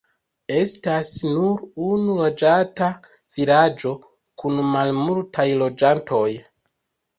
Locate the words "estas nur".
0.59-1.59